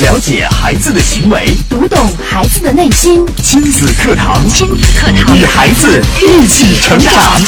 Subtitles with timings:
[0.00, 3.24] 了解孩子的行为，读懂孩子的内心。
[3.36, 7.40] 亲子课堂，亲子课堂，与孩子一起成长。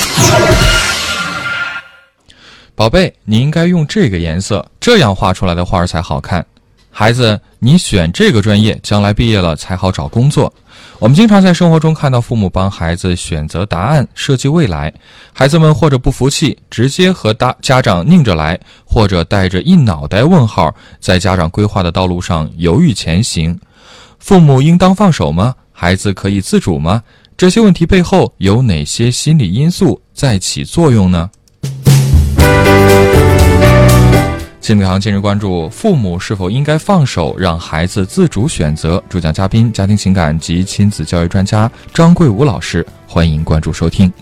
[2.77, 6.47] 宝贝，你应该用这个颜色，这样画出来的画儿才好看。
[6.93, 10.53] 孩子，你选这个专业，将来毕业了才好找工作。
[10.99, 14.93] 我们经常在生活中看到父母帮孩子选择答案、设计未来，
[15.35, 23.59] 孩子们或者不服气，直接和大家长拧着来，或者带着一脑袋问号，在家长规划的道路上犹豫前行。
[24.19, 25.55] 父母应当放手吗？
[25.71, 27.03] 孩子可以自主吗？
[27.37, 31.31] 这些问题背后有哪些心理因素在起作用呢？
[34.67, 39.01] 亲子堂今日关注：父母是否应该放手，让孩子自主选择？
[39.09, 42.85] 主讲嘉宾：家庭情感及亲子教育专家张桂武老师。
[43.07, 44.13] 欢迎关注收听。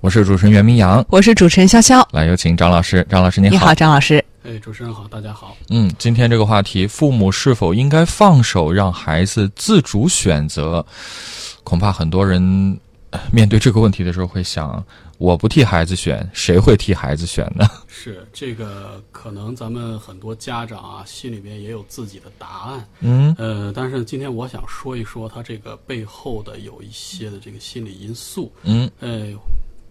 [0.00, 2.04] 我是主持人袁明阳，我是主持人潇潇。
[2.10, 3.06] 来有请张老师。
[3.08, 3.52] 张老师你好。
[3.52, 4.24] 你好，张老师。
[4.42, 5.56] 哎，主持人好，大家好。
[5.70, 10.84] 嗯，今天这个话题，父母是否应该放手，让孩子自主选择？
[11.62, 12.83] 恐怕很多人呃
[13.32, 14.84] 面对这个问题的时候会想：
[15.18, 17.66] 我不替孩子选，谁会替孩子选呢？
[17.88, 22.88] 是这个，可能咱们很多家长啊，心里边也有自己的答案。
[23.00, 28.52] 嗯呃，但是今天我想说一说他这个背后的有一些的这个心理因素。
[28.62, 29.28] 嗯呃，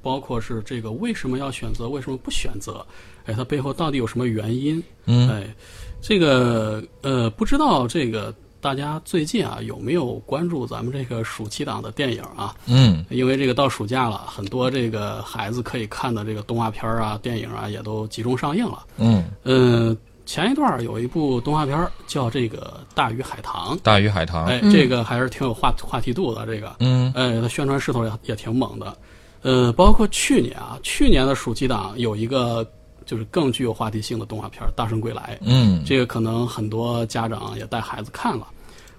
[0.01, 2.85] 包括是这个为什么要选择，为什么不选择？
[3.25, 4.83] 哎，它背后到底有什么原因？
[5.05, 5.55] 嗯哎，
[6.01, 8.33] 这个呃，不知道这个
[8.64, 12.56] 大家最近啊有没有关注咱们这个暑期档的电影啊？
[12.66, 18.86] 嗯因为这个到暑假了，很多这个孩子可以看的这个动画片啊、电影啊，也都集中上映了。
[18.97, 24.45] 嗯，嗯，前一段儿有一部动画片儿叫这个《大鱼海棠》，大鱼海棠。
[24.45, 26.45] 哎，嗯这个还是挺有话话题度的。
[26.45, 28.97] 这个，嗯哎，它宣传势头也也挺猛的。
[29.41, 32.66] 呃，包括去年啊，去年的暑期档有一个
[33.06, 35.38] 就是更具有话题性的动画片《大圣归来》。
[35.45, 38.47] 嗯这个可能很多家长也带孩子看了。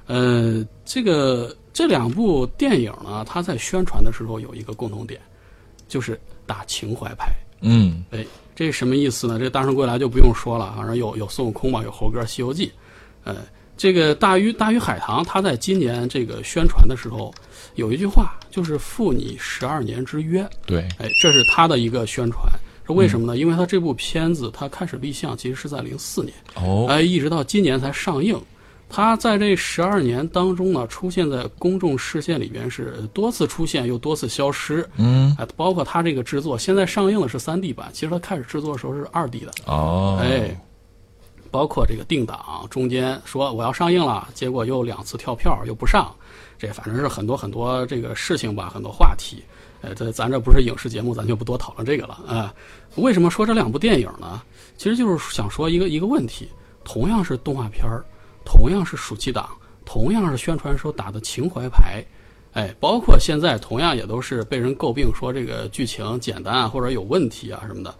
[0.07, 5.21] 呃，这个这两部电影呢，它在宣传的时候有一个共同点，
[5.89, 7.33] 就是打情怀牌。
[7.67, 8.25] 嗯哎，
[8.55, 9.39] 这是什么意思呢？
[9.39, 12.67] 这《大圣归来》就不用说了，反正有有孙悟空嘛，有猴哥，《西游记》。
[13.25, 13.37] 呃，
[13.75, 17.35] 这个大鱼大鱼海棠，它在今年这个宣传的时候
[17.75, 20.47] 有一句话，就是“赴你十二年之约”。
[20.67, 22.43] 对，哎，这是它的一个宣传。
[22.87, 23.39] 是为什么呢？
[23.39, 26.35] 因为它这部片子它开始立项其实是在零四年。
[26.57, 28.39] 哦，哎，一直到今年才上映。
[28.95, 34.89] 它在这十二年当中呢，出现在公众视线里边是多次出现，又多次消失。
[34.99, 39.51] 嗯哎，包括他这个制作，现在上映的是三 D 版，其实他开始制作的时候是二 D 的。
[39.67, 40.57] 哦，哎，
[41.51, 46.15] 包括这个定档，中间说我要上映了，结果又两次跳票又不上，
[46.57, 49.43] 这反正是很多很多这个事情吧，很多话题。
[49.81, 52.55] 呃，这咱这不是影视节目，咱就不多讨论这个了啊、
[52.95, 54.41] 为什么说这两部电影呢？
[54.77, 56.49] 其实就是想说一个一个问题，
[56.85, 58.05] 同样是动画片儿，
[58.45, 59.49] 同样是暑期档，
[59.85, 62.05] 同样是宣传时候打的情怀牌，
[62.53, 67.95] 哎，包括现在同样也都是被人诟病说这个剧情简单啊，或者有问题啊什么的。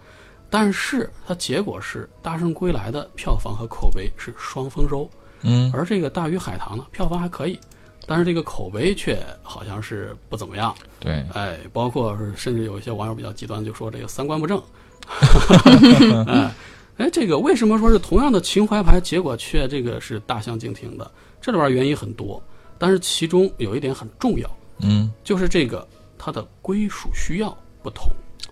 [0.49, 5.09] 但是它结果是《大圣归来》的票房和口碑是双丰收，
[5.41, 7.59] 嗯而这个《大鱼海棠》呢，票房还可以，
[8.05, 10.73] 但是这个口碑却好像是不怎么样。
[10.99, 14.61] 对，哎，包括甚至有一些网友比较极端，就说这个三观不正。
[16.27, 16.51] 哎，
[16.97, 21.11] 哎，这个为什么说是同样的情怀牌，结果却这个是大相径庭的？
[21.41, 22.41] 这里边原因很多，
[22.77, 25.85] 但是其中有一点很重要，嗯，就是这个
[26.17, 28.09] 它的归属需要不同。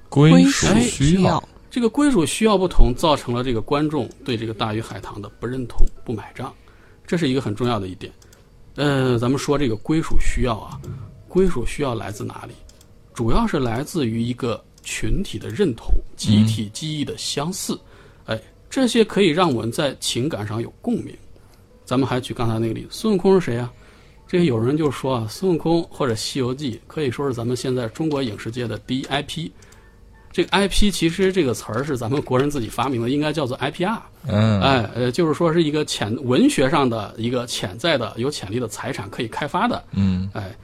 [0.09, 6.53] 归属属需要，这个归属需要不同，造成了这个观众对这个大鱼海棠的不认同、不买账，
[7.07, 8.11] 这是一个很重要的一点。
[8.75, 10.79] 呃，咱们说这个归属需要啊，
[11.27, 12.53] 归属需要来自哪里？
[13.13, 17.79] 主要是来自于一个群体的认同、集体记忆的相似。
[18.25, 18.39] 哎，
[18.69, 21.15] 这些可以让我们在情感上有共鸣。
[21.85, 23.71] 咱们还举刚才那个例子，孙悟空是谁啊？
[24.27, 29.49] 这个有人就说啊，孙悟空或者《西游记》可以说是咱们现在中国影视界的第一 IP。
[30.31, 33.99] 这个 IP 其实这个词儿是咱们国人自己发明的，应该叫做 IPR。
[34.25, 39.83] 嗯，哎，呃，就是说是一个潜文学上的一个潜在的有潜力的财产可以开发的。
[39.91, 40.55] 嗯哎，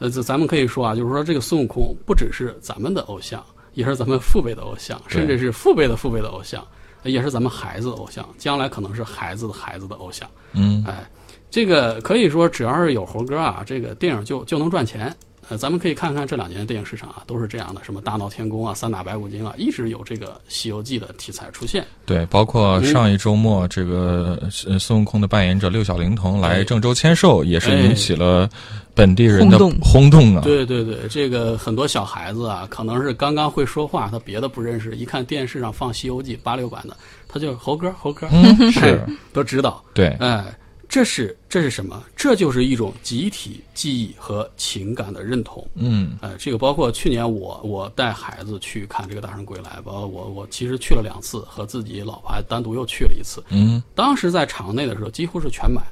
[0.00, 6.62] 呃，这咱们可以说啊，就是说这个孙悟空不只是咱们的偶像，也是咱们父辈的偶像，甚至是父辈的父辈的偶像，
[7.04, 10.28] 也是咱们孩子的偶像，将来可能是孩子的孩子的偶像。
[10.52, 11.08] 嗯哎，
[11.50, 15.14] 这个可以说只要是有猴哥啊，这个电影就就能赚钱。
[15.48, 21.84] 呃，咱们可以看看这两年的电影市场啊，都是这样的，什么大闹天宫啊、三打白骨精啊，一直有这个《西游记》的题材出现。
[22.06, 28.48] 对，包括上一周末这个呃孙悟空的扮演者六小龄童来哎郑州签售，也是引起了
[28.94, 30.42] 本地人的轰动轰动啊。
[30.42, 36.96] 对对对，这个很多小孩子啊，可能是刚刚会说话，他别的不认识，一看电视上放《西游记》八六版的，
[37.28, 39.82] 他就猴哥猴哥，嗯， 是，都知道。
[39.92, 40.44] 对，哎，
[40.94, 42.04] 这是这是什么？
[42.14, 45.66] 这就是一种集体记忆和情感的认同。
[45.74, 53.42] 嗯呃，这个包括去年我我带孩子去看这个《大圣归来》，包括我我其实去了两次，和自己老婆还单独又去了一次。
[53.48, 55.84] 嗯，当时在场内的时候几乎是全满，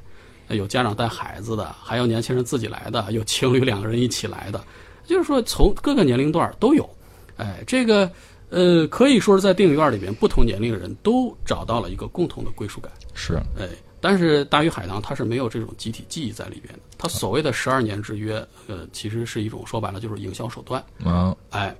[0.47, 4.63] 呃有家长带孩子的，还有年轻人自己来的，有情侣两个人一起来的，
[5.05, 6.89] 就是说从各个年龄段都有。
[7.35, 8.09] 哎，这个
[8.51, 12.89] 呃可以说是在电影院里面，不同年龄的人都找到了一个共同的归属感。
[13.13, 13.67] 是，哎，
[14.03, 16.79] 但是大鱼海棠它是没有这种集体记忆在里边的。
[16.97, 20.83] 它所谓的十二年之约，呃，其实是一种说白了就是营销手段。
[21.05, 21.73] 啊，哎，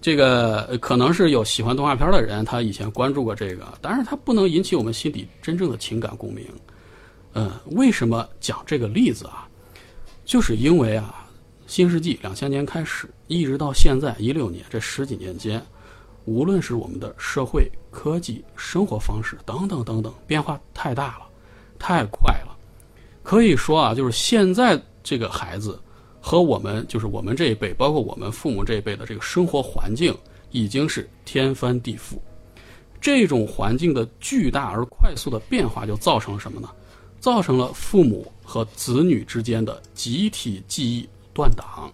[0.00, 6.46] 这个呃可能是有喜欢动画片的人，他以前关注过这个，但是他不能引起我们心底真正的情感共鸣。
[7.32, 9.48] 嗯、为什么讲这个例子啊？
[10.24, 11.26] 就是因为啊，
[11.66, 15.60] 新世纪两千年开始，一直到现在一六年这十几年间，
[16.24, 21.26] 无论是我们的社会、科技、生活方式等等等等，变化太大了，
[21.86, 22.56] 太快了。
[23.22, 25.78] 可以说啊，就是现在这个孩子
[26.18, 30.16] 和我们，就是我们这一辈，包括我们父母这一辈的这个生活环境，
[30.50, 32.16] 已经是天翻地覆。
[33.02, 36.70] 这种环境的巨大而快速的变化，就造成了什么呢？
[37.20, 41.92] 造成了父母和子女之间的集体记忆断档。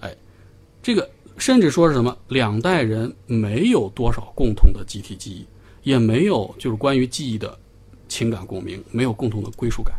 [0.00, 0.14] 哎，
[0.82, 2.14] 这个甚至说是什么？
[2.28, 5.46] 两代人没有多少共同的集体记忆，
[5.82, 7.58] 也没有就是关于记忆的
[8.14, 9.92] 情感共鸣，没有共同的归属感。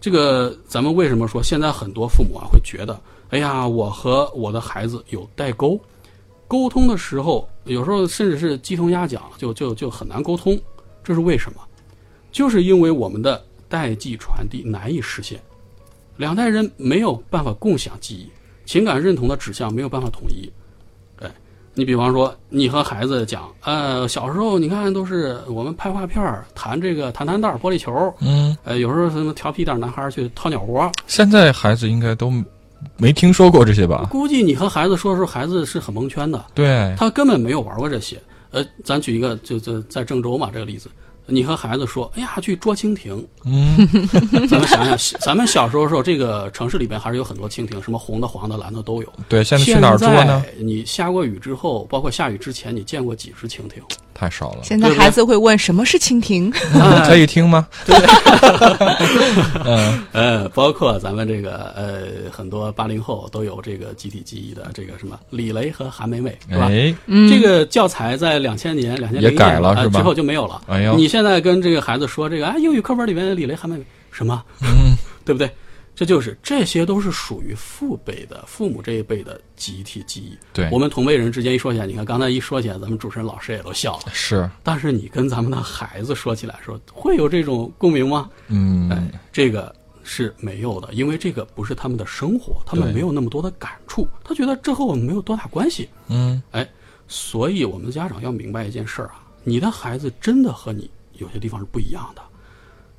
[0.00, 2.98] 这个咱们为什么说现在很多父母啊会觉得，
[3.28, 5.78] 哎呀，我和我的孩子有代沟，
[6.48, 10.58] 沟通的时候有时候甚至是鸡同鸭讲，就就就很难沟通，
[11.04, 11.60] 这是为什么？
[12.32, 15.38] 就是因为我们的代际传递难以实现，
[16.16, 18.30] 两代人没有办法共享记忆，
[18.64, 20.50] 情感认同的指向没有办法统一。
[21.76, 32.32] 哎，你比方说，你和孩子讲，呃，小时候你看都是我们拍画片儿弹这个弹弹袋、玻璃球，嗯，呃，有时候什么调皮点男孩去掏鸟窝，现在孩子应该都
[32.96, 34.08] 没听说过这些吧？
[34.10, 38.18] 估计你和孩子说的时候，孩子是很蒙圈的，对，他根本没有玩过这些。
[38.52, 40.88] 呃，咱举一个，就就在郑州嘛这个例子，
[41.26, 43.76] 你和孩子说，哎呀，去捉蜻蜓，嗯，
[44.48, 49.12] 咱们想想，咱们小时候的时候，这个城市里边还是有很多蜻蜓，什么红的、黄的、蓝的都有。
[49.28, 50.44] 对，现在去哪儿捉呢？
[50.58, 53.82] 你下过雨之后，包括下雨之前，你见过几只蜻蜓？
[54.18, 54.60] 太少了。
[54.62, 56.50] 现在孩子会问什么是蜻蜓？
[57.06, 57.68] 可以听吗？
[59.64, 66.68] 嗯， 呃，包括咱们这个呃，很多八零后都有这个集体记忆的这个什么李雷和韩梅梅，是吧？
[66.70, 66.94] 哎，
[67.28, 70.62] 这个教材在两千年、两千也改了是吧之后就没有了。
[70.66, 74.42] 哎呦你现在跟这个孩子说这个啊，英语课本里面的李雷、韩梅梅什么？
[74.62, 75.50] 嗯，对不对？
[75.96, 80.36] 这就是这些都是属于父辈的、父母这一辈的集体记忆。
[80.52, 84.12] 对我们同辈人之间一说起来，你看刚才一说起来，咱们主持人老师也都笑了。
[84.12, 88.30] 是，但是你跟咱们的孩子说起来说，会有这种共鸣吗？
[88.48, 95.88] 嗯，哎，这个是没有的，因为这个不是他们的生活，他们没有那么多的感触，他觉得这和我们没有多大关系。
[96.08, 96.68] 嗯，哎，
[97.08, 102.20] 所以我们家长要明白一件事儿啊，你的孩子真的和你有些地方是不一样的，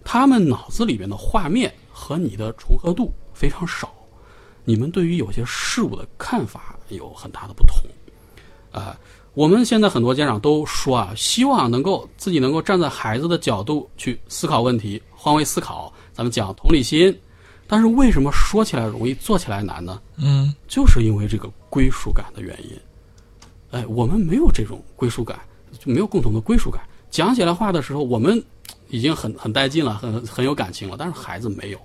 [0.04, 3.92] 他们脑子里边的画面和你的重合度非常少，
[4.64, 7.76] 你们对于有些事物的看法有很大的不同。
[8.72, 8.96] 啊、
[9.34, 15.92] 我们现在很多家长都说啊，希望能够自己能够站在孩子的角度去思考问题，换位思考。
[16.14, 17.20] 咱们讲同理心，
[17.66, 20.00] 但是为什么说起来容易，做起来难呢？
[20.18, 22.80] 嗯，就是因为这个归属感的原因。
[23.72, 25.40] 哎，我们没有这种归属感，
[25.80, 26.84] 就没有共同的归属感。
[27.10, 28.44] 讲起来话的时候，我们
[28.90, 31.80] 已经很很带劲了，很很有感情了，但是孩子没有。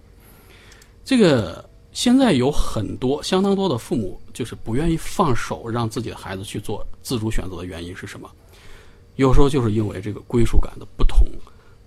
[1.04, 8.30] 这个现在有很多相当多的父母就是不愿意放手让自己的孩子去做自主选择的原因是什么？
[9.16, 11.26] 有时候就是因为这个归属感的不同，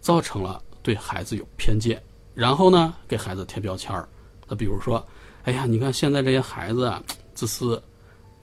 [0.01, 1.99] 造成了对孩子有偏见，
[2.35, 4.07] 然后呢给孩子贴标签儿。
[4.47, 5.03] 那比如说，
[5.43, 7.01] 哎呀，你看现在这些孩子啊，
[7.33, 7.81] 自私、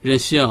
[0.01, 0.45] 任性、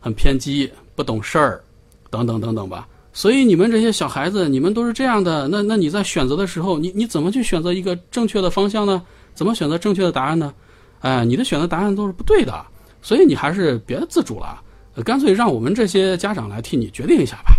[0.00, 1.62] 很偏激、不懂事儿，
[2.08, 2.88] 等等等等吧。
[3.16, 9.02] 所以你们这些小孩子，你们都是这样的，那那你在选择的时候，你你怎么去选择一个正确的方向呢？
[9.32, 10.52] 怎么选择正确的答案呢？
[11.00, 12.66] 哎，你的选择答案都是不对的，
[13.00, 14.60] 所以你还是别自主了，
[14.96, 17.54] 呃干脆让我们这些家长来替你决定一下吧。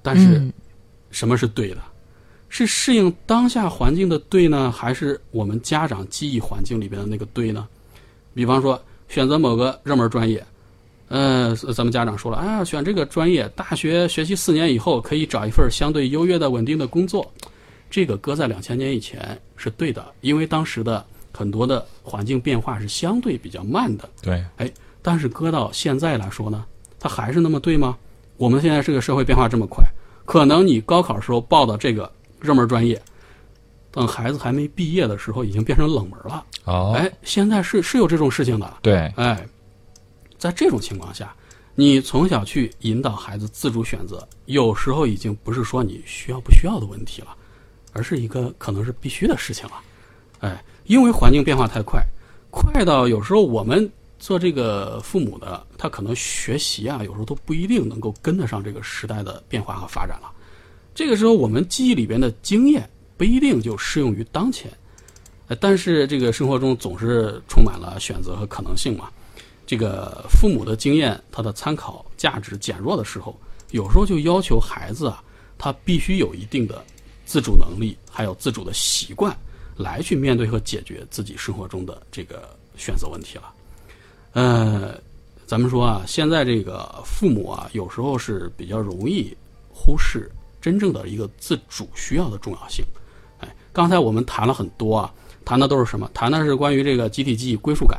[0.00, 0.52] 但是，嗯
[1.10, 1.78] 什么是对的？
[2.48, 7.66] 是适应当下环境的对呢，还是我们家长记忆环境里边的那个对呢？
[8.32, 10.44] 比方说，选择某个热门专业，
[11.12, 17.30] 呃，咱们家长说了，啊，选这个专业，大学学习四年以后可以找一份相对优越的稳定的工作，
[17.90, 24.08] 这个搁在两千年以前是对的，因为当时的很多的环境变化是相对比较慢的。
[24.22, 26.64] 对，哎，但是搁到现在来说呢，
[26.98, 27.94] 它还是那么对吗？
[28.38, 29.84] 我们现在这个社会变化这么快，
[30.24, 32.98] 可能你高考时候报的这个热门专业，
[33.90, 36.42] 等孩子还没毕业的时候，已经变成冷门了。
[36.64, 38.78] 哦，哎，现在是是有这种事情的。
[38.80, 39.46] 对，哎，
[40.42, 41.32] 在这种情况下，
[41.76, 47.28] 你从小去引导孩子自主选择，有时候已经不是说你需要不需要的问题了，
[47.92, 49.74] 而是一个可能是必须的事情了。
[50.40, 52.04] 哎，因为环境变化太快，
[52.50, 60.28] 快到有时候我们做这个父母的，他可能学习啊，有时候都不一定能够跟得上这个时代的变化和发展了。
[60.92, 64.68] 这个时候，我们记忆里边的经验不一定就适用于当前。
[65.46, 69.08] 呃，但是这个生活中总是充满了选择和可能性嘛。
[69.72, 73.34] 这个父母的经验，他的参考价值减弱的时候，
[73.70, 75.24] 有时候就要求孩子啊，
[75.56, 76.84] 他必须有一定的
[77.24, 79.34] 自主能力，还有自主的习惯，
[79.78, 83.54] 来去面对和解决自己生活中的这个选择问题了。
[84.34, 84.94] 呃，
[85.46, 89.34] 咱们说啊，现在这个父母啊，有时候是比较容易
[89.72, 92.84] 忽视真正的一个自主需要的重要性。
[93.38, 95.10] 哎，刚才我们谈了很多啊。
[95.46, 96.08] 谈的都是什么？
[96.12, 97.98] 谈的是关于这个集体记忆归属感。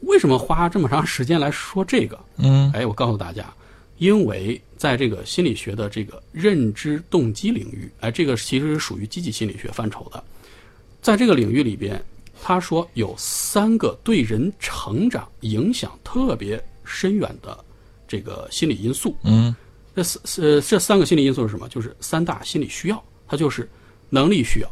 [0.00, 2.18] 为什么花这么长时间来说这个？
[2.36, 3.52] 嗯，哎，我告诉大家，
[3.98, 10.22] 因为在这个心理学的这个认知动机领域，哎，这个其实是属于积极心理学范畴的。
[11.02, 12.00] 在这个领域里边，
[12.42, 17.58] 他说有三个对人成长影响特别深远的
[18.06, 19.16] 这个心理因素。
[19.24, 19.54] 嗯，
[19.96, 21.68] 这三呃这三个心理因素是什么？
[21.68, 23.68] 就是三大心理需要，它就是
[24.10, 24.70] 能力需要、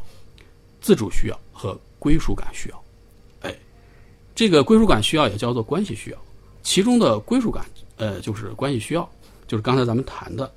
[0.80, 1.78] 自主需要和。
[1.98, 2.84] 归属感需要，哎，
[4.36, 6.18] 这个归属感需要也叫做关系需要，
[6.62, 7.64] 其中的归属感，
[7.96, 9.08] 呃，就是关系需要，
[9.48, 10.52] 就是刚才咱们谈的，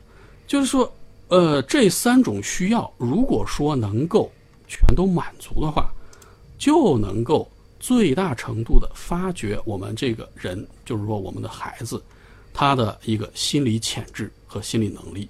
[0.46, 0.94] 就是说，
[1.30, 4.30] 呃，这三种需要，如果说能够
[4.68, 5.90] 全都满足的话，
[6.58, 12.04] 就能够最大程度的发掘我们这个人，就是说我们的孩子，
[12.54, 15.30] 他的一个心理潜质和心理能力。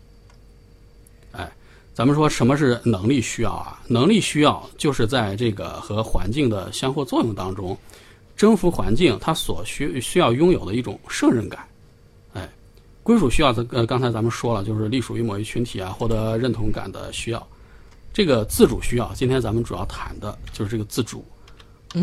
[1.33, 1.47] 哎
[1.93, 3.79] 咱们说什么是能力需要啊？
[3.87, 7.77] 能力需要就是在这个和环境的相互作用当中，
[8.39, 11.67] 征服环境，它所需需要拥有的一种胜任感。
[12.31, 12.49] 哎，
[13.03, 17.47] 归属需要，呃，刚才咱们说了，就是隶属于某一群体啊，获得认同感的需要。
[18.13, 21.21] 这个自主需要，今天咱们主要谈的就是这个自主。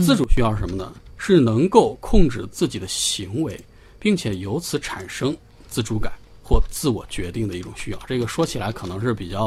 [0.05, 0.93] 自主需要是什么呢？
[1.17, 3.59] 是能够控制自己的行为，
[3.99, 5.35] 并且由此产生
[5.71, 6.13] 自主感。
[6.45, 9.43] 或自我决定的一种需要，这个说起来可能是比较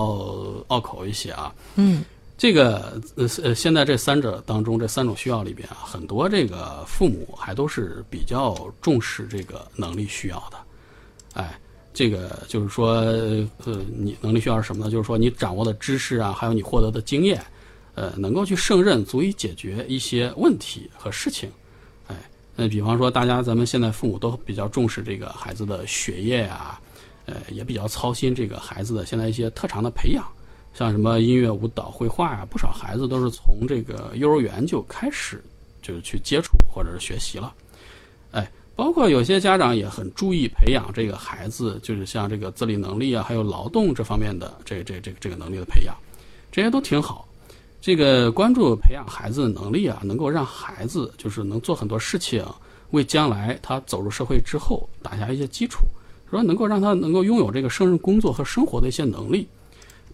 [0.68, 1.54] 拗口一些啊。
[1.76, 2.04] 嗯，
[2.40, 10.58] 这个呃呃，现在这三者当中，这三种需要里边啊，很多这个父母还都是比较重视这个能力需要的。
[11.34, 11.60] 哎，
[11.94, 12.92] 这个就是说，
[13.66, 14.90] 呃，你能力需要是什么呢？
[14.90, 17.44] 就是说你掌握的知识啊，还有你获得的经验，
[17.94, 21.52] 呃，能够去胜任，足以解决一些问题和事情。
[22.08, 22.16] 哎，
[22.56, 26.80] 那比方说，大家咱们现在父母都比较重视这个孩子的学业啊。
[27.26, 30.26] 呃，也比较操心这个孩子的现在一些特长的培养，
[30.74, 35.44] 像什么音乐、舞蹈、绘画呀，不少孩子都是从这个幼儿园就开始
[35.82, 37.54] 就是去接触或者是学习了。
[38.32, 45.96] 哎，包括有些家长也很注意培养这个孩子，就是像这个自理能力啊，还有劳动这方面的这这这个这个能力的培养，
[46.52, 47.28] 这些都挺好。
[47.82, 52.46] 这个关注培养孩子的能力啊，能够让孩子就是能做很多事情，
[52.92, 55.80] 为将来他走入社会之后打下一些基础。
[56.30, 59.48] 说能够让他能够拥有这个胜任工作和生活的一些能力，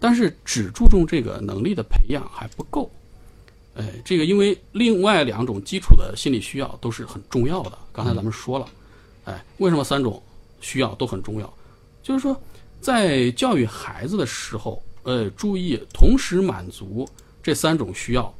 [0.00, 2.90] 但是只注重这个能力的培养还不够。
[3.74, 7.78] 哎，这个因为另外两种基础的心理需要都是很重要的。
[7.92, 8.66] 刚才咱们说了，
[9.24, 10.22] 哎，为什么三种
[10.60, 11.52] 需要都很重要？
[12.02, 12.40] 就是说，
[12.80, 17.06] 在教育孩子的时候，呃，注意同时满足
[17.42, 18.32] 这三种需要，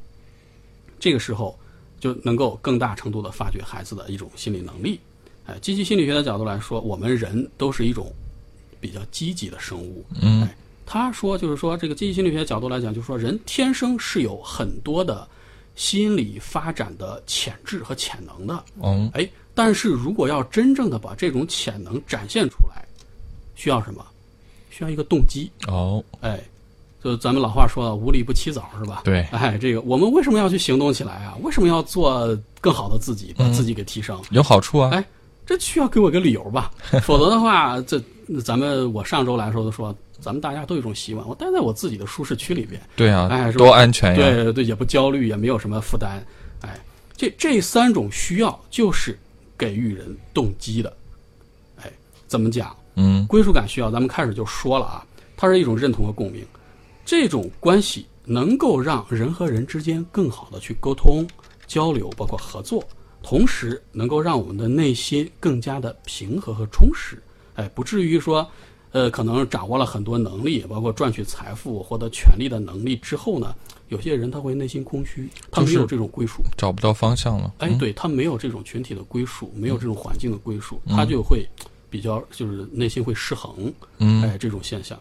[0.99, 1.57] 这个时候
[1.99, 4.99] 就能够更大程度的发掘孩子的一种心理能力。
[5.45, 8.11] 哎，积极心理学的角度来说，我们人都是一种
[8.81, 10.03] 比较积极的生物。
[10.19, 10.56] 嗯，哎，
[10.89, 15.27] 他说就是说，这个积极心理学角度来讲，就是说人天生是有很多的
[15.75, 18.63] 心理发展的潜质和潜能的。
[18.81, 22.83] 嗯，哎，但是如果要真正的把这种潜能展现出来，
[23.55, 24.03] 需要什么？
[24.69, 25.51] 需要一个动机。
[25.67, 26.39] 哦，哎，
[27.03, 29.01] 就咱们老话说的“无利不起早”，是吧？
[29.03, 29.23] 对。
[29.31, 31.35] 哎，这个我们为什么要去行动起来啊？
[31.41, 34.19] 为什么要做更好的自己，把自己给提升？
[34.31, 34.91] 有好处啊。
[34.93, 35.03] 哎。
[35.45, 36.69] 这需要给我个理由吧，
[37.03, 37.97] 否则的话，这
[38.43, 46.21] 咱们我上周来说都说，咱们大家都有一种习惯，我待在我自己的舒适区里边，对啊，哎，多安全呀，对对，也不焦虑，也没有什么负担，
[46.61, 46.79] 哎，
[47.15, 49.17] 这这三种需要就是
[49.57, 50.91] 给予人动机的。
[51.77, 51.91] 哎，
[52.27, 52.75] 怎么讲？
[52.95, 55.05] 嗯归属感需要，咱们开始就说了啊，
[55.37, 56.43] 它是一种认同和共鸣，
[57.05, 61.25] 这种关系能够让人和人之间更好的去沟通、
[61.67, 62.83] 交流，包括合作，
[63.21, 67.21] 同时能够让我们的内心更加的平和和充实，
[67.57, 68.49] 哎，不至于说，
[68.91, 73.53] 呃，可能掌握了很多能力，包括赚取财富、获得权利的能力之后呢，
[73.89, 77.53] 有些人他会内心空虚，他没有这种归属，找不到方向了。
[77.57, 81.45] 哎，嗯对他没有这种群体的归属，没有这种环境的归属，他就会
[81.89, 84.97] 比较就是内心会失衡，嗯哎，这种现象。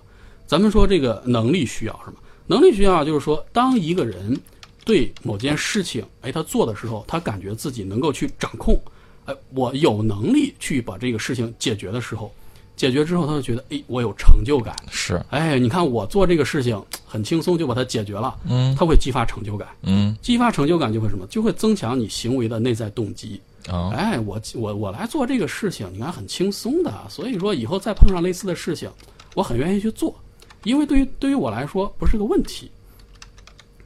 [0.46, 2.18] 咱们说这个能力需要什么？
[2.46, 4.40] 能力需要就是说，当一个人
[4.84, 8.80] 对某件事情，哎，他做的时候，他感觉自己能够去掌控，
[9.24, 12.32] 哎，我有能力去把这个事情解决的时候，
[12.76, 21.26] 解决之后，他就觉得，哎，我有成就感，是，哎，你看我做这个事情很轻松就把它解决了，嗯他会激发成就感，嗯激发成就感就会什么？
[21.28, 23.40] 就会增强你行为的内在动机。
[23.68, 28.88] 啊哎，我我我来做这个事情，你看很轻松的，所以说以后再碰上类似的事情，
[29.34, 30.14] 我很愿意去做，
[30.62, 32.70] 因为对于对于我来说不是个问题。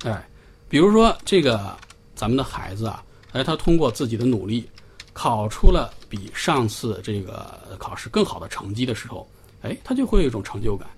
[0.05, 0.29] 哎，
[0.69, 1.75] 比如说这个
[2.15, 4.69] 咱们的孩子啊，哎，他通过自己的努力，
[5.13, 9.29] 考出了比上次这个考试更好的成绩的时候，
[9.63, 10.89] 哎，他就会有一种成就感，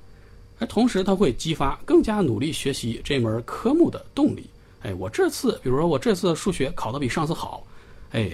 [0.58, 4.48] 哎，同时他会激发更加努力学习这门科目的动力。
[4.82, 7.64] 哎，我这次，比如说我这次数学考得比上次好，
[8.10, 8.30] 哎，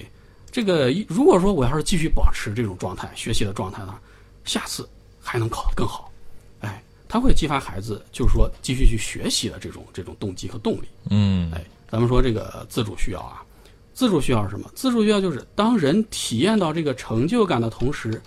[0.51, 3.95] 这个如果说我要是继续保持这种状态，学习的状态呢，
[4.45, 4.89] 下次
[5.21, 6.11] 还能考得更好，
[6.61, 10.89] 哎，他会激发孩子就是说继续去学习的这种这种动机和动力。
[11.11, 13.45] 嗯哎，咱们说这个自主需要啊，
[13.99, 14.71] 自主需要是什么？
[14.77, 18.23] 自主需要就是当人体验到这个成就感的同时，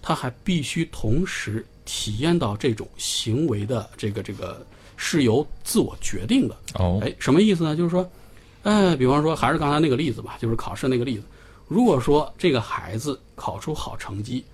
[0.00, 4.64] 他还必须同时体验到这种行为的这个这个
[4.96, 6.56] 是由自我决定的。
[6.74, 7.74] 哦哎，什么意思呢？
[7.74, 8.08] 就是说，
[8.62, 11.24] 哎，比方说还是刚才那个例子吧，就是考试那个例子。
[11.66, 14.44] 如果说这个孩子考出好成绩，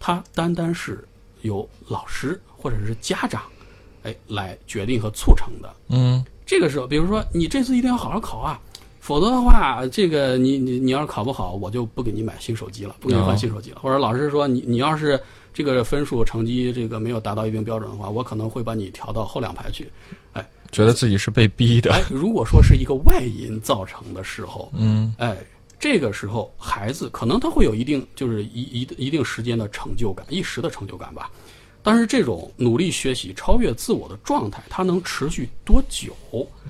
[0.00, 1.06] 他单单是
[1.42, 3.44] 由老师或者是家长，
[4.02, 5.72] 哎，来决定和促成的。
[5.90, 8.60] 嗯这个时候，比如说你这次一定要好好考啊，
[9.04, 13.78] 否则的话，这个你你你要是考不好，我就不给你买新手机了，不给你换新手机了。
[13.82, 15.20] 或者老师说你你要是
[15.52, 19.90] 这个分数成绩这个没有达到一定标准的话，我可能会把你调到后两排去。
[20.32, 20.42] 哎
[20.72, 21.92] 觉得自己是被逼的。
[21.92, 25.36] 哎，如果说是一个外因造成的时候，嗯哎，
[25.78, 31.30] 这个时候孩子可能他会有一定就是一一一定时间的成就感，一时的成就感吧。
[31.82, 36.16] 但是这种努力学习、超越自我的状态，它能持续多久？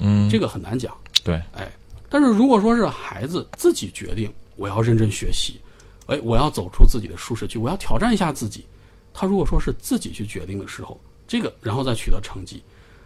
[0.01, 0.93] 嗯，这个很难讲。
[1.23, 1.71] 对，哎，
[2.09, 5.61] 但是如果说是孩子自己决定我要认真学习，
[6.07, 8.65] 哎，我要走出自己的舒适区，我要挑战一下自己，
[9.13, 12.63] 他如果说是自己去决定的时候，这个然后再取得成绩，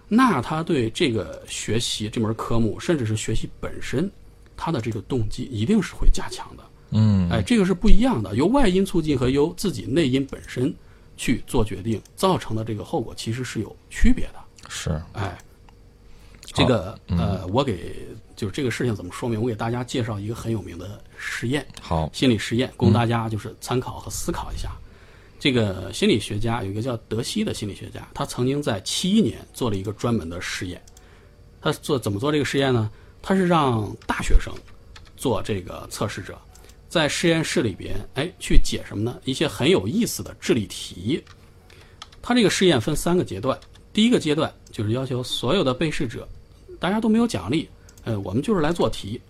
[0.08, 4.10] 那他对这个学习这门科目，甚至是学习本身，
[4.56, 6.64] 他的这个动机一定是会加强的。
[6.90, 10.74] 嗯哎，这个是不一样的，由外因促进和由自己内因本身
[11.16, 14.34] 去做决定造成的这个后果，其实是有区别的。
[14.68, 15.38] 是，哎，
[16.54, 17.94] 这个呃，我给
[18.34, 19.40] 就是这个事情怎么说明？
[19.40, 24.70] 我给大家介绍一个很有名的实验，好，心理实验，供大家就是参考和思考一下。
[25.38, 30.82] 这个心理学家有一个叫德西的心理学家，他曾经在七一年做了一个专门的实验。
[31.60, 32.90] 他做怎么做这个实验呢？
[33.22, 34.52] 他是让大学生
[35.16, 36.36] 做这个测试者，
[36.88, 39.20] 在实验室里边，哎，去解什么呢？
[39.24, 41.22] 一些很有意思的智力题。
[42.22, 43.58] 他这个试验分三个阶段，
[43.92, 46.28] 第一个阶段就是要求所有的被试者，
[46.78, 47.68] 大家都没有奖励，
[48.04, 49.20] 呃，我们就是来做题。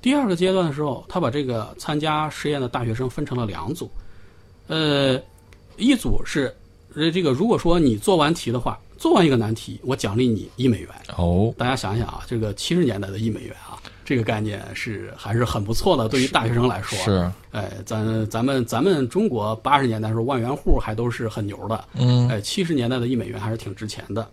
[0.00, 3.90] 第二个阶段的时候，他把这个参加实验的大学生分成了两组，
[4.66, 5.20] 呃，
[5.76, 6.54] 一组是
[6.94, 10.88] 呃这个如果说你做完题的话，做完一个难题，我奖励你一美元。
[11.16, 16.98] 哦，大家想想啊，这个七十年代的一美元啊，这个概念是还是很不错的，对于大学生来说。
[16.98, 21.82] 是，哎，咱咱们咱们中国八十年代时候，万元户还都是很牛的。
[21.94, 24.28] 嗯哎，七十年代的一美元还是挺值钱的。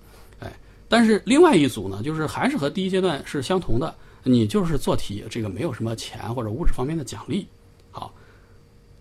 [0.92, 7.48] 但是另外一组呢，就是还是和第一阶段是相同的，你就是做题，这个没有什么钱或者物质方面的奖励。
[7.92, 8.14] 好，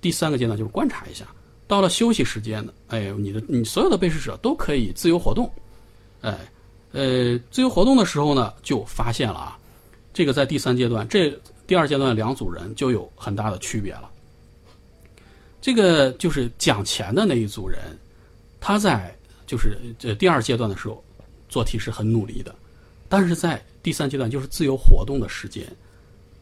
[0.00, 1.26] 第三个阶段就是观察一下，
[1.66, 5.50] 到了休息时间呢，哎，你的你所有的被试者都可以自由活动。
[6.20, 6.38] 哎，
[6.92, 9.59] 呃，自由活动的时候呢，就发现了啊，
[10.14, 14.09] 这个在第三阶段，这第二阶段两组人就有很大的区别了。
[15.61, 17.81] 这个就是讲钱的那一组人，
[18.61, 19.12] 他在
[19.44, 21.03] 就是这第二阶段的时候
[21.51, 22.55] 做题是很努力的，
[23.11, 25.67] 但是在第三阶段就是自由活动的时间，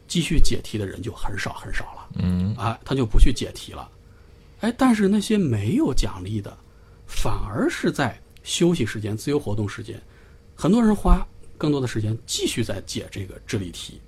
[0.06, 2.08] 继续解题的人就很少很少了。
[2.20, 3.90] 嗯啊，他就不去解题了。
[4.60, 6.56] 哎，但是那些没有奖励的，
[7.06, 10.00] 反而是在休息时间、自由活动时间，
[10.54, 14.00] 很多人花更多的时间继续在解这个智力题。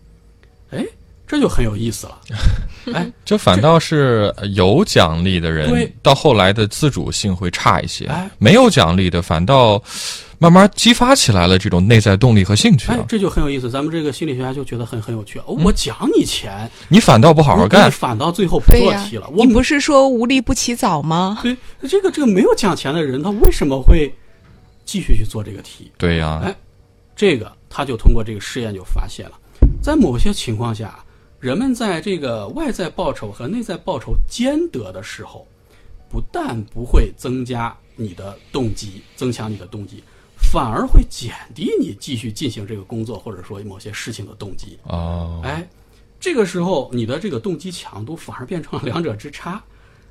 [0.70, 0.84] 哎，
[1.30, 2.18] 这就很有意思了。
[2.92, 9.80] 哎，这反倒是有奖励的人，到后来的自主性会差一些哎；没有奖励的，反倒
[10.38, 12.98] 慢慢激发起来了这种内在动力和兴趣了，。
[12.98, 13.70] 哎这就很有意思。
[13.70, 15.38] 咱们这个心理学家就觉得很很有趣。
[15.40, 19.28] 哦，我奖你钱，你反倒不好好你干，反倒最后不做题了。
[19.28, 21.38] 我你不是说无利不起早吗？
[21.44, 21.56] 对
[21.88, 24.12] 这个这个没有奖钱的人，他为什么会
[24.84, 25.92] 继续去做这个题？
[25.96, 26.52] 对呀、哎
[27.14, 29.32] 这个他就通过这个试验就发现了，
[29.82, 30.98] 在某些情况下，
[31.40, 35.46] 人们在这个外在报酬和内在报酬兼得的时候，
[36.10, 40.04] 不但不会增加你的动机，增强你的动机，
[40.36, 44.78] 反而会减低你继续进行这个工作或者说某些事情的动机。
[44.82, 45.66] 哦，哎，
[46.20, 49.64] 这个时候你的这个动机强度反而变成了两者之差，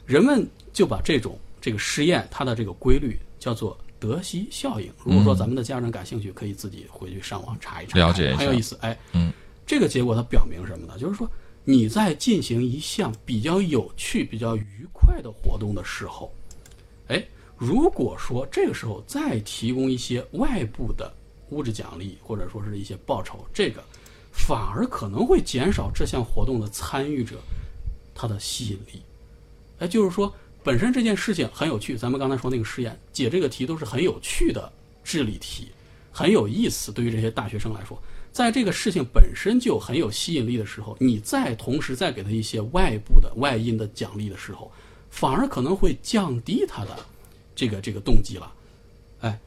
[0.08, 4.92] 人们就把这种这个实验它的这个规律叫做德西效应。
[5.04, 8.76] 如果说咱们的家长感兴趣，可以自己回去上网查一查，了解一下很有意思。
[8.82, 9.32] 哎，嗯，
[9.70, 10.98] 这个结果它表明什么呢？
[10.98, 11.30] 就是说
[11.64, 16.34] 你在进行一项比较有趣、比较愉快的活动的时候，
[17.08, 17.24] 哎，
[17.56, 21.14] 如果说这个时候再提供一些外部的
[21.52, 23.84] 物质奖励或者说是一些报酬，这个
[24.32, 27.36] 反而可能会减少这项活动的参与者
[28.16, 29.04] 他的吸引力。
[29.78, 35.68] 哎，就是说本身这件事情很有趣，咱们刚才说那个实验解这个题都是很有趣的智力题，
[36.12, 36.92] 很有意思。
[36.92, 38.02] 对于这些大学生来说，
[38.40, 44.72] 在这个事情本身就很有吸引力的时候，你再同时再给他一些外部的外因的奖励的时候，
[45.10, 46.98] 反而可能会降低他的
[47.54, 48.50] 这个这个动机了。
[49.20, 49.38] 哎，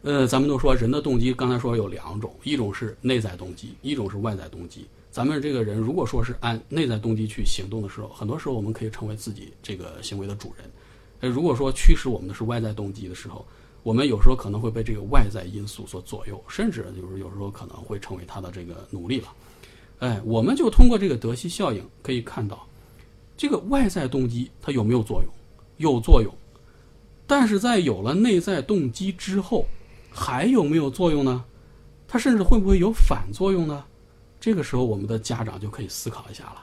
[0.00, 4.86] 呃，咱们都说人的动机，刚才说有两种，一种是内在动机，一种是外在动机。
[5.10, 10.70] 咱们这个人如果说是按内在动机去行动的时候，很多时候我们可以成为自己这个行为的主人。
[11.20, 13.46] 呃，如果说驱使我们的是外在动机的时候，
[13.88, 19.28] 我们有时候可能会被这个外在因素所左右，甚至就是有时候可能会成为他的这个奴隶了。
[20.00, 22.68] 哎，我们就通过这个德西效应可以看到，
[23.34, 25.32] 这个外在动机它有没有作用？
[25.78, 26.30] 有作用，
[27.26, 29.66] 但是在有了内在动机之后，
[30.10, 31.42] 还有没有作用呢？
[32.06, 33.82] 它甚至会不会有反作用呢？
[34.38, 36.62] 这个时候，我们的家长就可以思考一下了。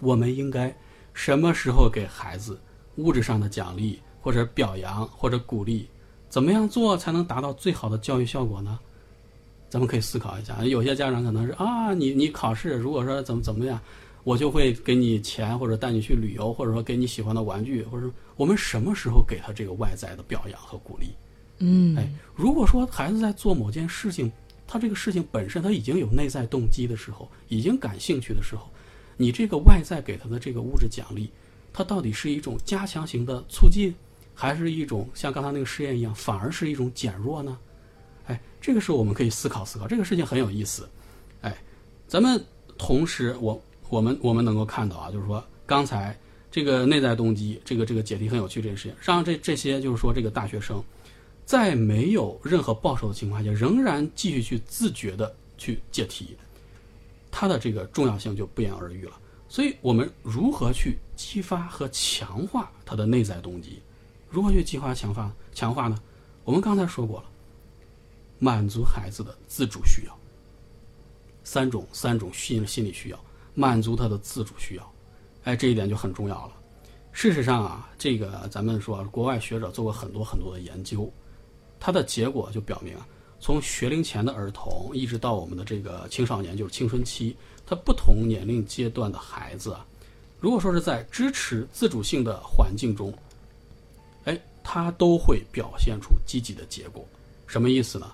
[0.00, 0.74] 我们应该
[1.12, 2.58] 什么时候给孩子
[2.94, 5.86] 物质上的奖励，或者表扬，或者鼓励？
[6.28, 8.78] 怎么样做才能达到最好的教育效果呢？
[9.68, 10.64] 咱们可以思考一下。
[10.64, 13.80] 有些家长可能是啊，你你考试如果说怎么怎么样，
[14.22, 21.08] 我就会给你钱，或者带你去旅游，或者说给你喜欢的玩具，或者我们什么时候给他这个外在的表扬和鼓励？
[21.58, 24.30] 嗯，哎，如果说孩子在做某件事情，
[24.66, 28.68] 他这个事情本身他已经有内在动机的时候，已经感兴趣的时候，
[29.16, 31.30] 你这个外在给他的这个物质奖励，
[31.72, 33.94] 它到底是一种加强型的促进，
[34.36, 37.58] 还是一种像刚才那个试验一样，反而是一种减弱呢？
[38.26, 40.88] 哎，这个时候我们可以思考思考，这个事情很有意思。
[41.40, 41.56] 哎，
[42.06, 42.40] 咱们
[42.76, 46.16] 同时我我们我们能够看到啊，就是说刚才
[46.50, 50.80] 这个内在动机，这个这个解题很有趣这件事情，让这这些就是说这个大学生。
[51.44, 56.36] 在没有任何报酬的情况下，仍然继续去自觉的去解题，
[57.30, 59.12] 它的这个重要性就不言而喻了。
[59.48, 63.80] 所以，我们如何去激发和强化他的内在动机？
[64.36, 65.98] 如何去激发、强化、强化呢？
[66.44, 67.26] 我们刚才说过了，
[68.38, 70.14] 满足孩子的自主需要，
[71.42, 73.18] 三种三种心心理需要，
[73.54, 74.92] 满足他的自主需要，
[75.44, 76.52] 哎，这一点就很重要了。
[77.12, 81.10] 事实上啊，这个咱们说，国外学者做过很多很多的研究。
[81.80, 83.08] 它的结果就表明啊，
[83.40, 89.86] 从学龄前的儿童一直到我们的这个青少年，就是青春期，他不同年龄阶段的孩子啊，
[90.40, 93.10] 如果说是在支持自主性的环境中，
[94.68, 97.06] 他都会表现出积极的结果。
[97.46, 98.12] 什么意思呢？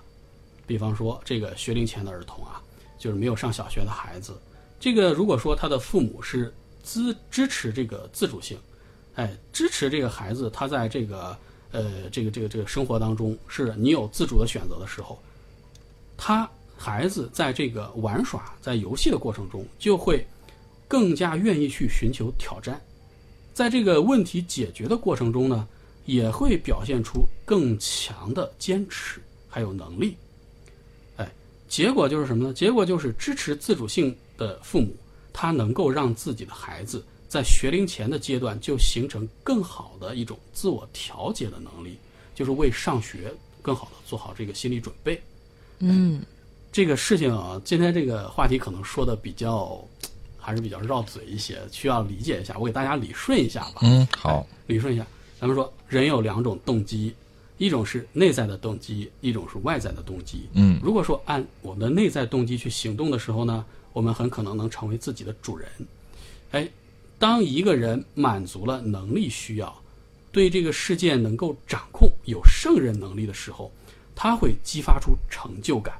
[0.67, 2.61] 比方说，这个学龄前的儿童啊，
[2.99, 4.39] 就是没有上小学的孩子，
[4.79, 8.55] 这个如果说他的父母是支支持这个自主性，
[9.15, 11.35] 哎，支持这个孩子他在这个。
[11.75, 15.17] 呃，这个这个这个生活当中，是你有自主的选择的时候，
[16.15, 20.23] 他孩子在这个玩耍、在游戏的过程中，就会
[20.87, 22.79] 更加愿意去寻求挑战，
[23.55, 25.67] 在这个问题解决的过程中呢，
[26.05, 30.15] 也会表现出更强的坚持还有能力。
[31.17, 31.31] 哎，
[31.67, 32.53] 结果就是什么呢？
[32.53, 34.95] 结果就是支持自主性的父母，
[35.31, 37.03] 他能够让自己的孩子。
[37.29, 41.97] 在学龄前的阶段就形成更好的一种自我调节的能力，
[42.35, 45.19] 就是为上学更好的做好这个心理准备。
[45.79, 46.21] 嗯，
[46.71, 49.83] 这个事情啊，今天这个话题可能说的比较
[50.37, 52.55] 还是比较绕嘴一些，需要理解一下。
[52.59, 53.81] 我给大家理顺一下吧。
[53.81, 55.03] 嗯，好，理顺一下。
[55.43, 57.13] 咱们说人有两种动机，
[57.57, 60.47] 一种是内在的动机，一种是外在的动机。
[60.53, 65.67] 嗯如果说按我们的内在动机去行动的时候呢，我们很可能能成为自己的主人。
[66.51, 66.69] 哎，
[67.19, 69.77] 当一个人满足了能力需要，
[70.31, 73.69] 对这个世界能够掌控、有胜任能力的时候，
[74.15, 75.93] 他会激发出成就感，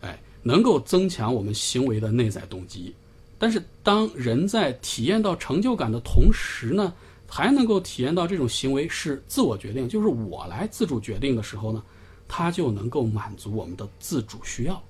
[0.00, 2.92] 哎，能够增强我们行为的内在动机。
[3.38, 6.92] 但是，当人在体验到成就感的同时呢，
[7.28, 11.82] 还能够体验到这种行为是自我决定，就是我来自主决定的时候呢，
[12.28, 14.82] 他就能够满足我们的自主需要，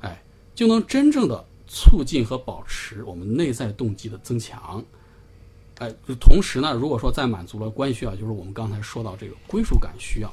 [0.00, 0.22] 哎，
[0.54, 4.84] 就能真正的促进和保持我们内在动机的增强。
[5.78, 10.32] 哎，同时呢，如果说再满足了关系需要，就是我们刚才说到这个归属感需要，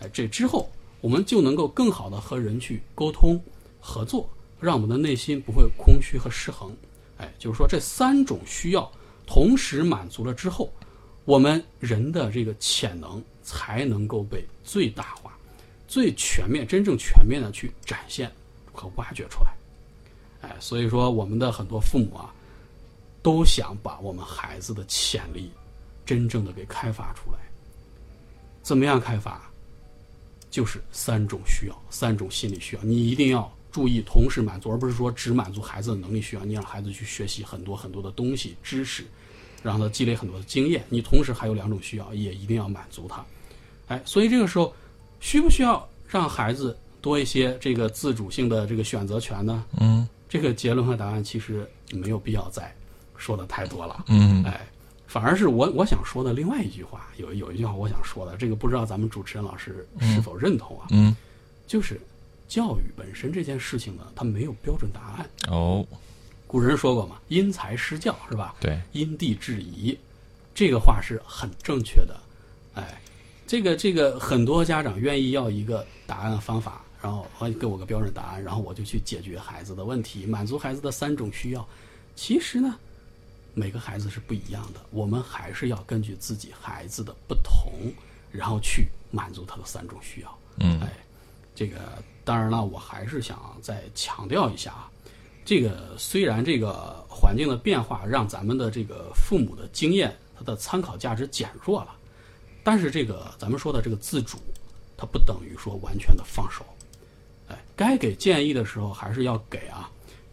[0.00, 3.40] 哎，这之后我们就能够更好的和人去沟通
[3.80, 4.28] 合作，
[4.60, 6.76] 让我们的内心不会空虚和失衡。
[7.16, 8.90] 哎，就是说这三种需要
[9.26, 10.72] 同时满足了之后，
[11.24, 15.36] 我们人的这个潜能才能够被最大化、
[15.88, 18.30] 最全面、真正全面的去展现
[18.72, 19.52] 和挖掘出来。
[20.42, 22.34] 哎，所以说我们的很多父母啊，
[23.22, 25.50] 都想把我们孩子的潜力
[26.04, 27.38] 真正的给开发出来。
[28.62, 29.50] 怎么样开发？
[30.50, 36.44] 就是三种需要，三种心理需要，你一定要注意同时满足，而不是说只满足孩子的能力需要。
[36.44, 39.02] 你让孩子去学习很多很多的东西、知识，
[39.64, 40.84] 让他积累很多的经验。
[40.88, 43.24] 你同时还有两种需要，也一定要满足他。
[43.88, 44.72] 哎，所以这个时候，
[45.18, 49.64] 需不需要让孩子多一些这个自主性的这个选择权呢？
[49.80, 52.72] 嗯这个结论和答案其实没有必要再
[53.16, 54.04] 说的太多了。
[54.06, 54.64] 嗯哎，
[55.08, 60.86] 反而是我我想说的另外一句话，有有一句话我想说的，这个不知道咱们主持人老师是否认同啊？
[60.90, 61.16] 嗯
[61.66, 62.00] 就是
[62.48, 65.30] 教育本身这件事情呢，它没有标准答案。
[65.48, 65.86] 哦，
[66.46, 68.54] 古人说过嘛，“因材施教”是吧？
[68.60, 69.98] 对，因地制宜，
[70.54, 72.20] 这个话是很正确的。
[72.74, 73.00] 哎，
[73.46, 81.66] 这个这个很多家长愿意要一个答案方法，然后呃给我个标准答案，然后我就去解决孩子的问题，满足孩子的三种需要。
[82.14, 82.76] 其实呢，
[83.54, 87.72] 每个孩子是不一样的，我们还是要根据自己孩子的不同，
[88.30, 90.38] 然后去满足他的三种需要。
[90.60, 90.92] 嗯哎，
[91.54, 91.78] 这个
[92.24, 94.90] 当然了，我还是想再强调一下啊，
[95.44, 101.94] 这个虽然这个环境的变化让咱们的这个父母的经验，它的参考价值减弱了，
[102.62, 104.38] 但是这个咱们说的这个自主，
[104.96, 106.64] 它不等于说完全的放手。
[107.48, 109.90] 哎，该给建议的时候还是要给啊，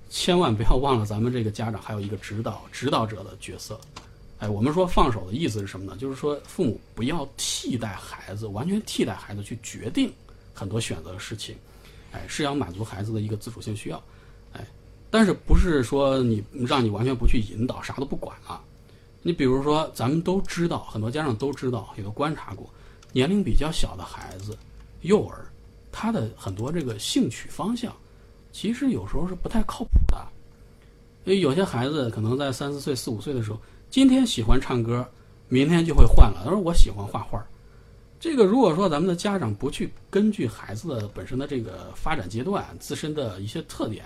[0.09, 3.79] 千万不要忘了咱们这个家长还有一个指导指导者的角色。
[4.39, 5.95] 哎，我们说放手的意思是什么呢？
[5.99, 10.11] 就是说父母不要替代孩子，完全替代孩子去决定
[10.53, 11.55] 很多选择的事情。
[12.11, 14.03] 哎，是要满足孩子的一个自主性需要。
[14.53, 14.67] 哎，
[15.09, 18.61] 但是不是说你让你完全不去引导，啥都不管了？
[19.23, 22.67] 你比如说，咱们都知道，很多家长都知道，也都观察过，
[23.13, 24.57] 年龄比较小的孩子，
[25.01, 25.45] 幼儿，
[25.91, 27.95] 他的很多这个兴趣方向，
[28.51, 30.17] 其实有时候是不太靠谱的。
[31.23, 33.61] 因为有些孩子可能在三四岁、四五岁的时候，
[33.91, 35.07] 今天喜欢唱歌，
[35.47, 36.41] 明天就会换了。
[36.43, 37.45] 他说我喜欢画画。
[38.21, 44.05] 这个如果说咱们的家长不去根据孩子的本身的这个发展阶段、自身的一些特点，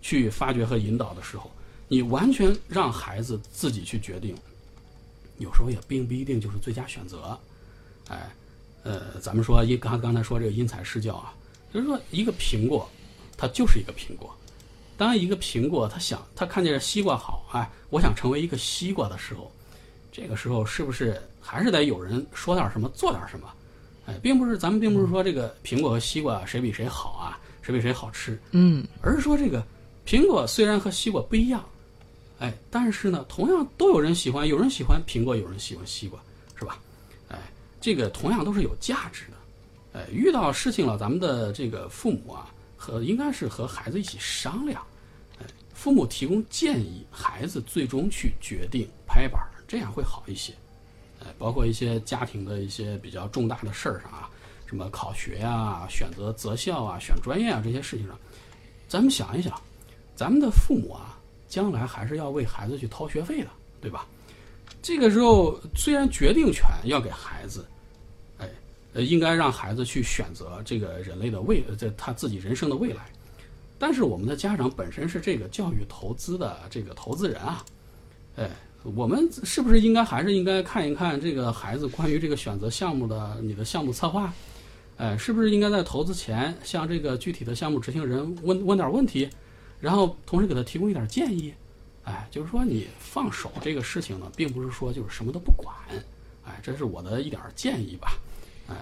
[0.00, 1.50] 去发掘和引导的时候，
[1.88, 4.32] 你完全让孩子自己去决定，
[5.38, 7.36] 有时候也并不一定就是最佳选择。
[8.06, 8.30] 哎，
[8.84, 11.34] 呃，咱们说因刚刚才说这个因材施教啊，
[11.74, 12.88] 就是说一个苹果，
[13.36, 14.32] 它就是一个苹果。
[14.96, 19.50] 当一个苹果，他想他看见西瓜好，哎，我想成为一个西瓜的时候，
[20.12, 23.48] 这个时候是不是还是得有人说点什么，做点什么？
[24.06, 29.62] 哎，并不是咱们并不是说这个苹果和西瓜谁比谁好啊，谁比谁好吃，嗯而是说这个
[30.06, 31.64] 苹果虽然和西瓜不一样，
[32.38, 36.20] 哎，但是呢，同样都有人喜欢，有人喜欢苹果，有人喜欢西瓜，
[36.54, 36.78] 是吧？
[37.28, 37.38] 哎，
[37.80, 40.00] 这个同样都是有价值的。
[40.00, 44.82] 哎，遇到事情了，咱们的这个父母啊，和应该是和孩子一起商量，
[45.40, 50.52] 哎，父母提供建议，孩子最终去决定拍板，这样会好一些。
[51.38, 54.28] 包括一些家庭的一些比较重大的事儿上啊，
[54.66, 58.18] 什么考学呀、选择择校啊、选专业啊这些事情上，
[58.88, 59.58] 咱们想一想，
[60.14, 63.48] 咱们的父母啊，将来还是要为孩子去掏学费的，
[63.80, 64.06] 对吧？
[64.80, 67.66] 这个时候虽然决定权要给孩子，
[68.38, 68.48] 哎，
[68.92, 73.10] 呃，应该让孩子去选择这个人类的未，呃这他自己人生的未来，
[73.78, 77.64] 但是我们的家长本身是这个教育投资的这个投资人啊，
[78.36, 78.48] 哎，
[78.82, 84.32] 我们是不是应该还是应该看一看这个孩子关于这个选择项目的你的项目策划？
[84.96, 89.28] 哎，是不是应该在投资前向这个具体的项目执行人问问点问题，
[89.80, 91.54] 然后同时给他提供一点建议？
[92.04, 95.74] 哎，就是说你放手这个事情呢，并不是说就是什么都不管，
[96.46, 98.12] 哎，这是我的一点建议吧。
[98.68, 98.74] 哎，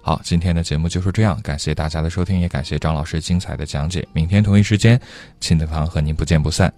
[0.00, 4.08] 好，今天的节目就是这样，感谢大家的收听，也感谢张老师精彩的讲解。
[4.12, 4.98] 明天同一时间，
[5.38, 6.72] 亲子堂和您不见不散。